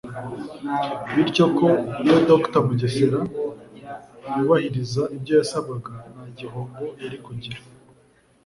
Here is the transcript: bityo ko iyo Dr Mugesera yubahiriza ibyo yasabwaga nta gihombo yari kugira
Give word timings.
bityo 1.13 1.45
ko 1.57 1.67
iyo 2.03 2.17
Dr 2.29 2.61
Mugesera 2.67 3.19
yubahiriza 4.35 5.03
ibyo 5.15 5.33
yasabwaga 5.39 5.93
nta 6.13 6.25
gihombo 6.37 6.83
yari 7.01 7.17
kugira 7.25 7.59